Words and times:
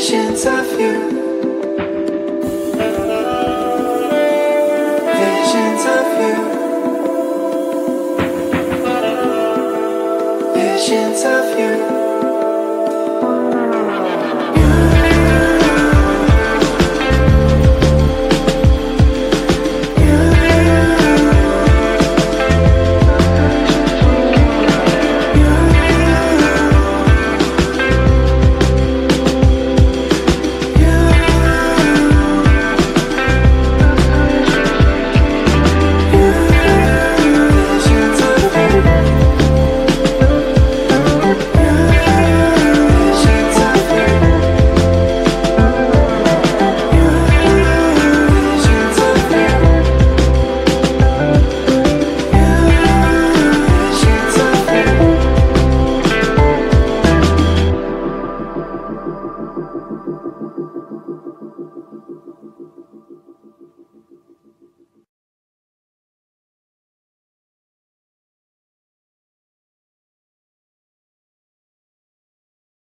visions 0.00 0.46
of 0.46 0.80
you. 0.80 0.94
Visions 5.20 5.84
of 5.96 6.06
you. 6.22 6.36
Visions 10.54 11.24
of 11.24 11.58
you. 11.58 11.99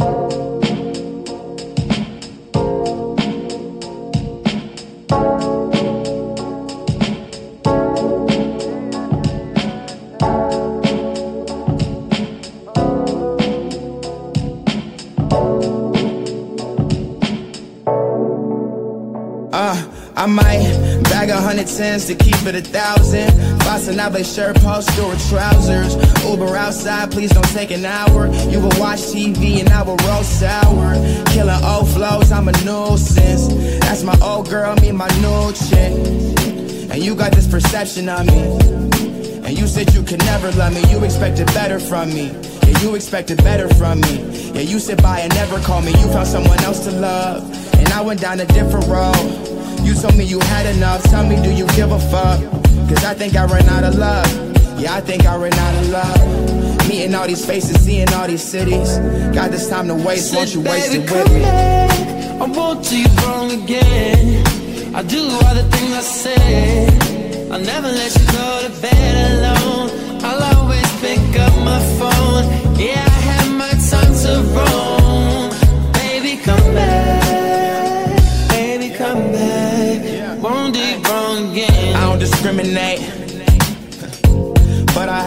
Uh, 0.00 0.69
hundred 21.60 21.76
tens 21.76 22.06
to 22.06 22.14
keep 22.14 22.46
it 22.46 22.54
a 22.54 22.60
thousand. 22.60 23.28
Fastenable 23.60 24.24
shirt, 24.24 24.56
poster 24.56 25.02
or 25.02 25.14
trousers. 25.28 25.94
Uber 26.24 26.56
outside, 26.56 27.10
please 27.10 27.30
don't 27.30 27.48
take 27.48 27.70
an 27.70 27.84
hour. 27.84 28.28
You 28.48 28.60
will 28.60 28.80
watch 28.80 29.00
TV 29.00 29.60
and 29.60 29.68
I 29.68 29.82
will 29.82 29.96
roll 30.08 30.22
sour. 30.22 30.94
Killing 31.26 31.64
old 31.64 31.88
flows, 31.88 32.32
I'm 32.32 32.48
a 32.48 32.52
nuisance. 32.64 33.48
That's 33.80 34.02
my 34.02 34.16
old 34.22 34.48
girl, 34.48 34.74
me 34.76 34.92
my 34.92 35.08
new 35.20 35.52
chick. 35.52 35.92
And 36.90 37.02
you 37.02 37.14
got 37.14 37.32
this 37.32 37.46
perception 37.46 38.08
of 38.08 38.26
me. 38.26 38.40
And 39.44 39.58
you 39.58 39.66
said 39.66 39.92
you 39.94 40.02
could 40.02 40.20
never 40.20 40.50
love 40.52 40.72
me. 40.72 40.82
You 40.90 41.04
expected 41.04 41.46
better 41.48 41.78
from 41.78 42.08
me. 42.08 42.30
Yeah, 42.66 42.78
you 42.82 42.94
expected 42.94 43.38
better 43.38 43.68
from 43.74 44.00
me. 44.00 44.22
Yeah, 44.54 44.62
you 44.62 44.78
sit 44.78 45.02
by 45.02 45.20
and 45.20 45.34
never 45.34 45.58
call 45.60 45.82
me. 45.82 45.90
You 45.90 46.12
found 46.12 46.26
someone 46.26 46.60
else 46.60 46.84
to 46.84 46.92
love. 46.92 47.42
And 47.74 47.88
I 47.88 48.00
went 48.00 48.20
down 48.20 48.40
a 48.40 48.46
different 48.46 48.86
road. 48.86 49.59
You 49.90 49.96
told 49.96 50.16
me 50.16 50.22
you 50.22 50.38
had 50.38 50.66
enough. 50.66 51.02
Tell 51.02 51.26
me, 51.26 51.34
do 51.42 51.50
you 51.50 51.66
give 51.74 51.90
a 51.90 51.98
fuck? 51.98 52.38
Cause 52.88 53.04
I 53.04 53.12
think 53.12 53.34
I 53.34 53.44
ran 53.44 53.68
out 53.68 53.82
of 53.82 53.96
love. 53.96 54.80
Yeah, 54.80 54.94
I 54.94 55.00
think 55.00 55.26
I 55.26 55.34
ran 55.34 55.52
out 55.52 55.74
of 55.82 55.88
love. 55.90 56.88
Meeting 56.88 57.12
all 57.12 57.26
these 57.26 57.44
faces, 57.44 57.84
seeing 57.84 58.08
all 58.12 58.28
these 58.28 58.40
cities. 58.42 58.98
Got 59.34 59.50
this 59.50 59.68
time 59.68 59.88
to 59.88 59.96
waste, 59.96 60.32
won't 60.32 60.54
you 60.54 60.60
waste 60.60 60.94
it 60.94 61.10
with 61.10 61.32
me? 61.32 61.44
I 61.44 62.46
won't 62.46 62.88
do 62.88 63.00
you 63.00 63.08
wrong 63.24 63.50
again. 63.50 64.46
I 64.94 65.02
do 65.02 65.22
all 65.24 65.54
the 65.56 65.66
things 65.72 65.92
I 65.92 66.02
say. 66.02 67.50
I'll 67.50 67.58
never 67.58 67.88
let 67.88 68.14
you 68.14 68.26
go 68.26 68.68
to 68.68 68.80
bed 68.80 69.42
alone. 69.42 69.79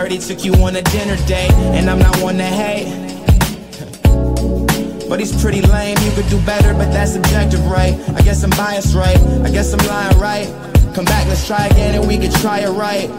Heard 0.00 0.12
he 0.12 0.18
took 0.18 0.42
you 0.42 0.54
on 0.64 0.74
a 0.76 0.82
dinner 0.82 1.16
date, 1.26 1.52
and 1.76 1.90
I'm 1.90 1.98
not 1.98 2.16
one 2.22 2.38
to 2.38 2.44
hate. 2.44 2.88
But 5.10 5.18
he's 5.18 5.34
pretty 5.42 5.60
lame, 5.60 5.98
you 6.02 6.12
could 6.12 6.28
do 6.30 6.40
better, 6.46 6.72
but 6.72 6.92
that's 6.92 7.14
subjective, 7.14 7.66
right? 7.66 7.98
I 8.14 8.22
guess 8.22 8.44
I'm 8.44 8.50
biased, 8.50 8.94
right? 8.94 9.18
I 9.44 9.50
guess 9.50 9.72
I'm 9.74 9.84
lying, 9.88 10.16
right? 10.20 10.46
Come 10.94 11.04
back, 11.04 11.26
let's 11.26 11.44
try 11.48 11.66
again, 11.66 11.96
and 11.96 12.06
we 12.06 12.16
can 12.16 12.30
try 12.30 12.60
it 12.60 12.70
right. 12.70 13.10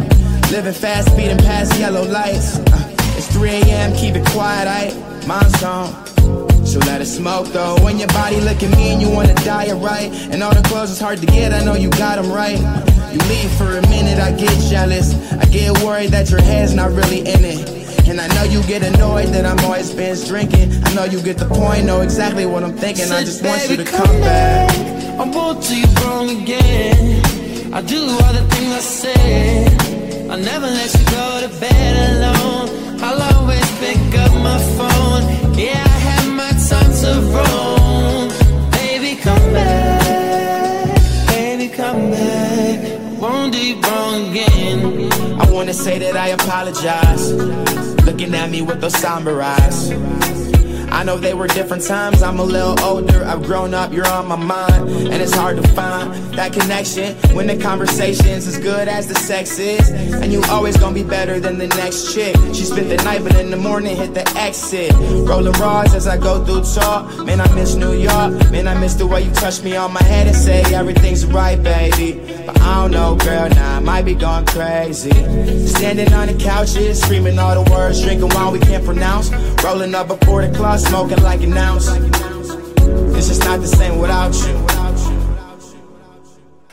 Living 0.51 0.71
fast, 0.71 1.11
speeding 1.11 1.37
past 1.39 1.77
yellow 1.77 2.05
lights. 2.05 2.59
Uh, 2.59 2.95
it's 3.17 3.27
3 3.27 3.49
a.m., 3.49 3.93
keep 3.93 4.15
it 4.15 4.25
quiet, 4.27 4.69
I 4.69 4.95
mine's 5.27 5.61
on. 5.63 5.91
So 6.65 6.79
let 6.79 7.01
it 7.01 7.07
smoke 7.07 7.47
though. 7.47 7.75
When 7.83 7.99
your 7.99 8.07
body 8.07 8.39
look 8.39 8.63
at 8.63 8.71
me 8.77 8.93
and 8.93 9.01
you 9.01 9.09
wanna 9.09 9.35
die 9.43 9.69
right. 9.73 10.09
And 10.31 10.41
all 10.41 10.55
the 10.55 10.61
clothes 10.61 10.91
is 10.91 10.99
hard 11.01 11.19
to 11.19 11.25
get, 11.25 11.51
I 11.51 11.61
know 11.65 11.73
you 11.73 11.89
got 11.89 12.15
them 12.15 12.31
right. 12.31 12.90
You 13.11 13.19
leave 13.27 13.51
for 13.57 13.77
a 13.77 13.81
minute, 13.89 14.19
I 14.19 14.31
get 14.31 14.57
jealous. 14.69 15.13
I 15.33 15.45
get 15.45 15.71
worried 15.83 16.11
that 16.11 16.29
your 16.29 16.41
head's 16.41 16.73
not 16.73 16.91
really 16.91 17.19
in 17.19 17.43
it. 17.43 18.07
And 18.07 18.19
I 18.19 18.27
know 18.35 18.43
you 18.43 18.63
get 18.63 18.83
annoyed 18.83 19.27
that 19.29 19.45
I'm 19.45 19.59
always 19.65 19.93
binge 19.93 20.27
drinking. 20.27 20.71
I 20.85 20.93
know 20.93 21.03
you 21.05 21.21
get 21.21 21.37
the 21.37 21.45
point, 21.45 21.85
know 21.85 22.01
exactly 22.01 22.45
what 22.45 22.63
I'm 22.63 22.73
thinking. 22.73 23.05
I 23.05 23.23
Said, 23.23 23.25
just 23.25 23.43
want 23.43 23.61
you 23.69 23.77
to 23.77 23.83
"Baby, 23.83 23.97
come 23.97 24.19
back. 24.21 24.71
I 25.19 25.23
won't 25.29 25.61
do 25.67 25.75
you 25.79 25.87
wrong 26.03 26.29
again. 26.41 27.73
I 27.73 27.81
do 27.81 27.99
all 28.01 28.33
the 28.33 28.43
things 28.51 28.71
I 28.73 28.79
say. 28.79 29.65
I'll 30.29 30.37
never 30.39 30.67
let 30.67 30.93
you 30.93 31.05
go 31.11 31.41
to 31.45 31.59
bed 31.59 31.93
alone. 32.11 33.01
I'll 33.03 33.21
always 33.35 33.67
pick 33.79 33.99
up 34.23 34.31
my 34.49 34.59
phone. 34.77 35.53
Yeah, 35.57 35.83
I 35.83 35.97
have 36.09 36.27
my 36.33 36.51
time 36.69 36.91
to 37.01 37.11
roam. 37.35 37.60
I 45.41 45.49
wanna 45.51 45.73
say 45.73 45.97
that 45.97 46.15
I 46.15 46.29
apologize. 46.29 47.33
Looking 48.05 48.35
at 48.35 48.49
me 48.49 48.61
with 48.61 48.79
those 48.79 48.95
somber 48.95 49.41
eyes. 49.41 49.89
I 50.91 51.03
know 51.03 51.17
they 51.17 51.33
were 51.33 51.47
different 51.47 51.83
times, 51.83 52.21
I'm 52.21 52.39
a 52.39 52.43
little 52.43 52.79
older, 52.83 53.23
I've 53.23 53.43
grown 53.43 53.73
up, 53.73 53.91
you're 53.93 54.07
on 54.07 54.27
my 54.27 54.35
mind, 54.35 54.89
and 54.89 55.21
it's 55.21 55.33
hard 55.33 55.57
to 55.57 55.67
find 55.69 56.13
that 56.35 56.53
connection 56.53 57.15
when 57.35 57.47
the 57.47 57.57
conversation's 57.57 58.45
as 58.45 58.59
good 58.59 58.87
as 58.87 59.07
the 59.07 59.15
sex 59.15 59.57
is, 59.57 59.89
and 59.89 60.31
you 60.31 60.43
always 60.49 60.77
gonna 60.77 60.93
be 60.93 61.03
better 61.03 61.39
than 61.39 61.57
the 61.57 61.67
next 61.69 62.13
chick. 62.13 62.35
She 62.53 62.65
spent 62.65 62.89
the 62.89 62.97
night, 62.97 63.23
but 63.23 63.35
in 63.35 63.49
the 63.49 63.57
morning 63.57 63.95
hit 63.95 64.13
the 64.13 64.27
exit. 64.37 64.91
Rolling 65.27 65.53
rods 65.53 65.93
as 65.93 66.07
I 66.07 66.17
go 66.17 66.43
through 66.43 66.63
talk, 66.73 67.25
man, 67.25 67.41
I 67.41 67.51
miss 67.55 67.75
New 67.75 67.93
York, 67.93 68.51
man, 68.51 68.67
I 68.67 68.77
miss 68.79 68.93
the 68.95 69.07
way 69.07 69.23
you 69.23 69.31
touch 69.31 69.63
me 69.63 69.75
on 69.75 69.93
my 69.93 70.03
head 70.03 70.27
and 70.27 70.35
say 70.35 70.61
everything's 70.73 71.25
right, 71.25 71.61
baby. 71.61 72.19
But 72.45 72.59
I 72.61 72.81
don't 72.81 72.91
know, 72.91 73.15
girl, 73.15 73.49
now 73.49 73.77
I 73.77 73.79
might 73.79 74.03
be 74.03 74.13
going 74.13 74.45
crazy. 74.45 75.11
Standing 75.65 76.13
on 76.13 76.27
the 76.27 76.35
couches, 76.37 77.01
screaming 77.01 77.39
all 77.39 77.63
the 77.63 77.71
words, 77.71 78.01
drinking 78.01 78.29
while 78.29 78.51
we 78.51 78.59
can't 78.59 78.83
pronounce. 78.83 79.31
Rolling 79.63 79.95
up 79.95 80.07
before 80.07 80.45
the 80.45 80.53
club, 80.55 80.80
smoking 80.81 81.21
like 81.23 81.41
an 81.41 81.57
ounce. 81.57 81.87
It's 83.17 83.27
just 83.27 83.43
not 83.45 83.59
the 83.61 83.67
same 83.67 83.99
without 83.99 84.33
you. 84.43 84.55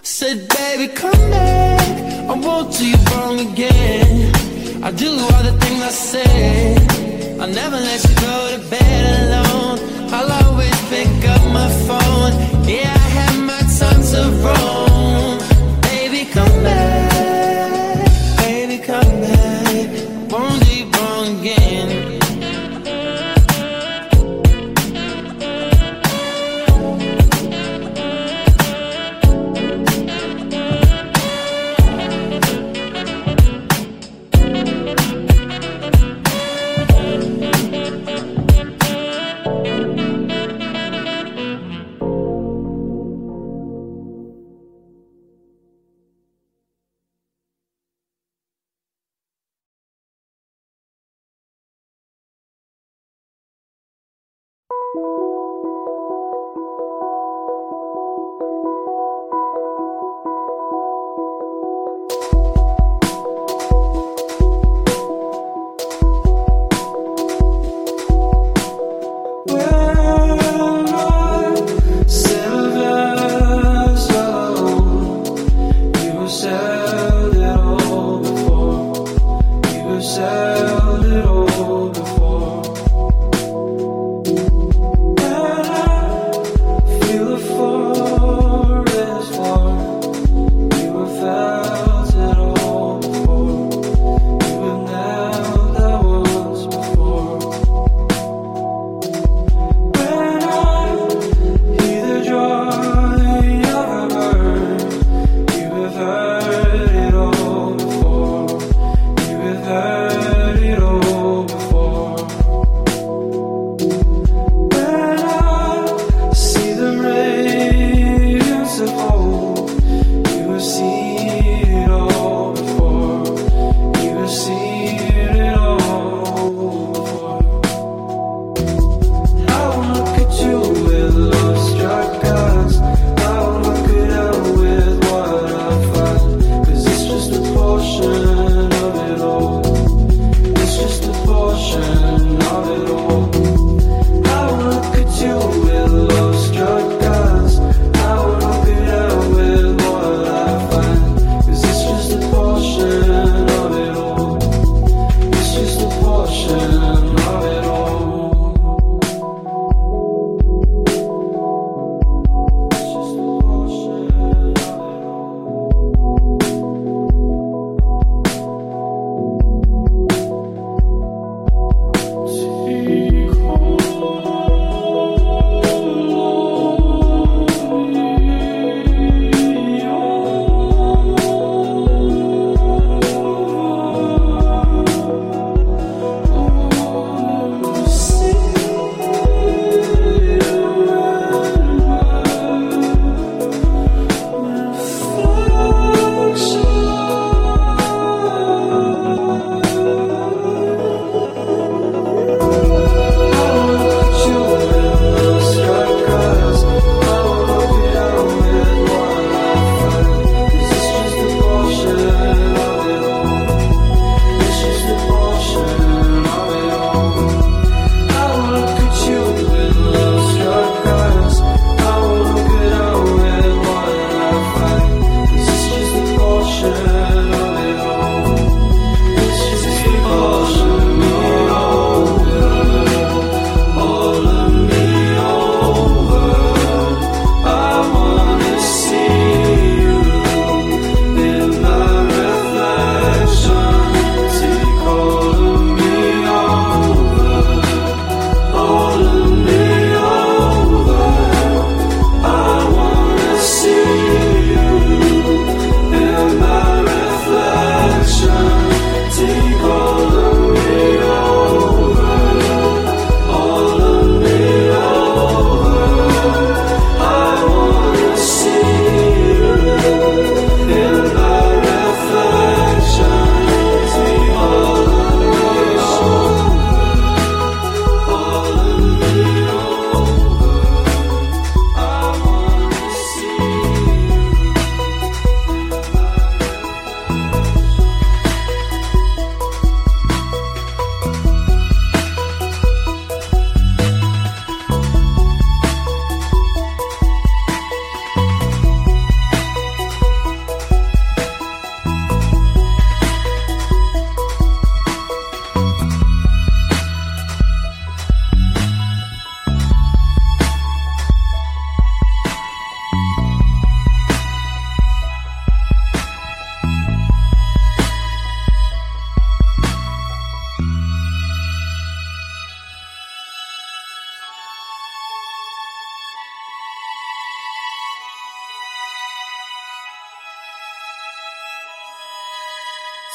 Said, 0.03 0.49
baby, 0.49 0.93
come 0.95 1.31
back. 1.31 2.29
I 2.31 2.35
won't 2.35 2.77
do 2.77 2.85
you 2.87 2.97
wrong 3.11 3.39
again. 3.53 4.35
I 4.83 4.91
do 4.91 5.11
all 5.11 5.43
the 5.43 5.55
things 5.61 5.83
I 5.83 5.91
say. 5.91 7.39
I'll 7.41 7.55
never 7.63 7.77
let 7.77 8.03
you 8.09 8.15
go 8.17 8.57
to 8.57 8.71
bed 8.71 9.13
alone. 9.29 9.79
I'll 10.13 10.33
always 10.47 10.77
pick 10.89 11.29
up 11.29 11.43
my 11.53 11.69
phone. 11.87 11.98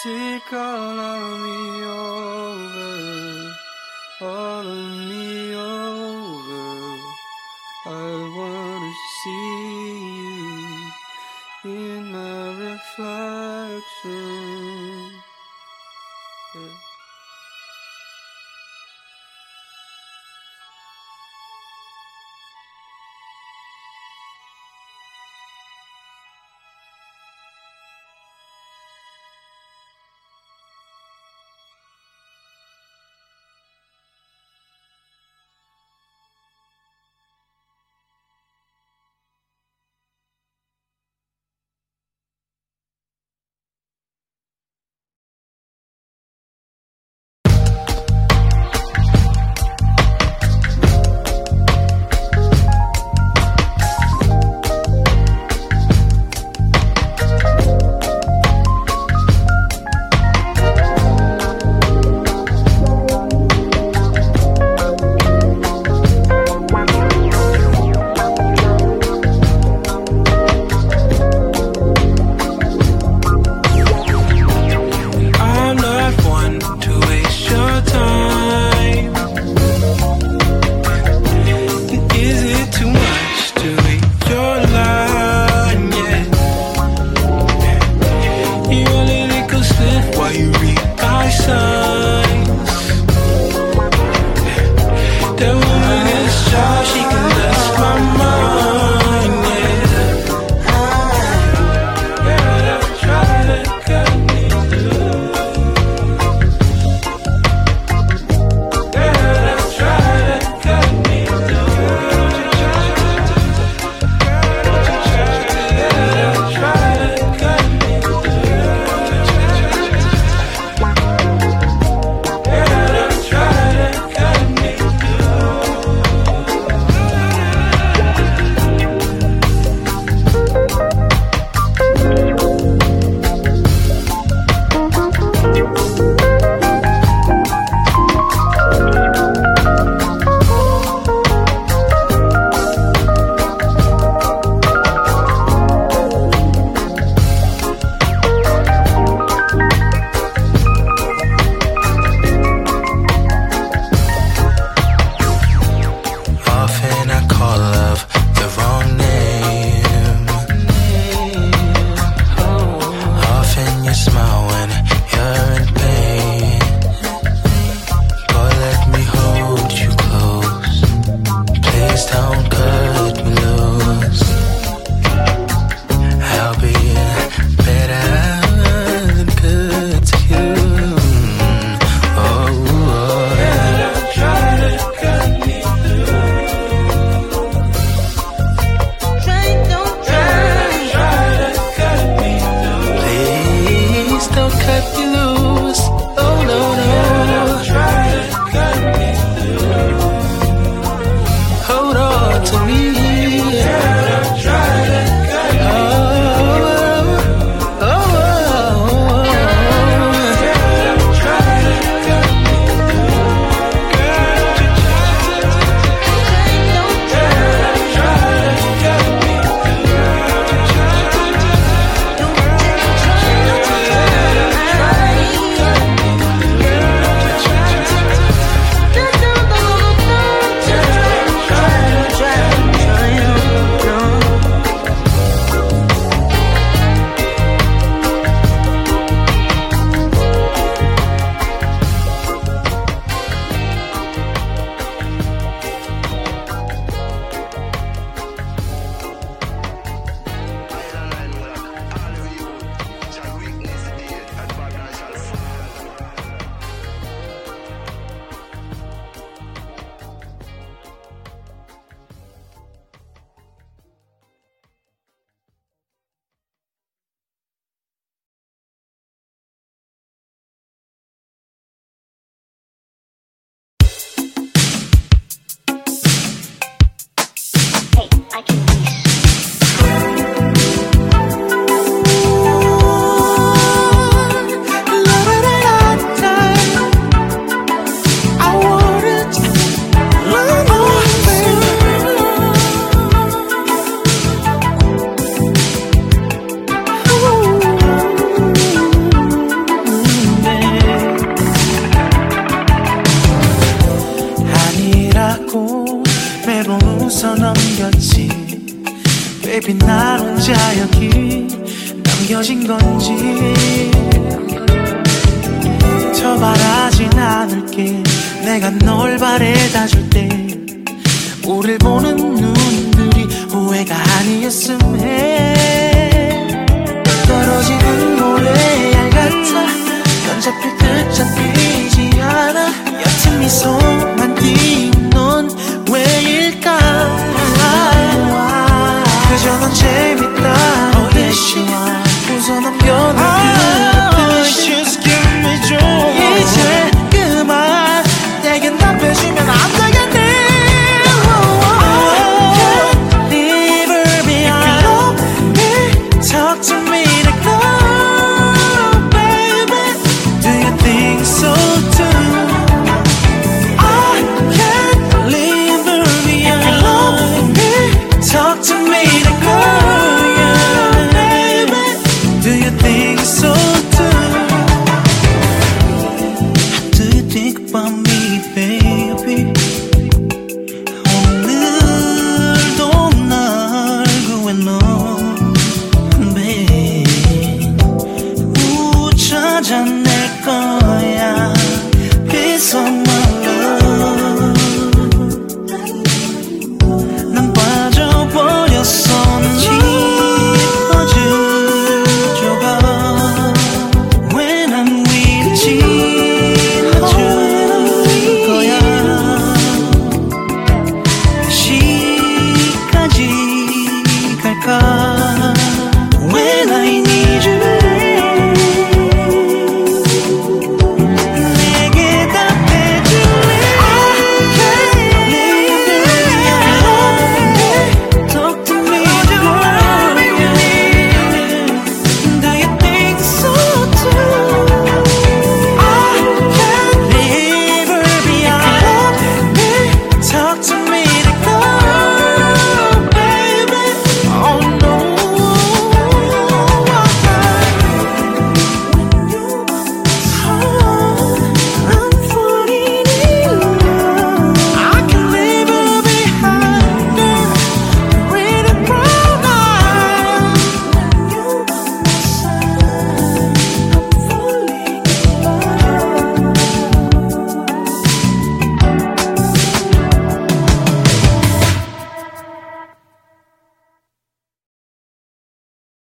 Take 0.03 0.51
all 0.51 1.00
of 1.00 1.39
me 1.39 1.86
over, 1.86 3.55
all 4.19 4.67
of 4.67 4.98
me 5.07 5.55
over. 5.55 7.00
I 7.86 7.88
wanna 8.36 8.91
see 9.24 9.63
you 11.63 11.72
in 11.72 12.12
my 12.12 12.43
reflection. 12.67 14.62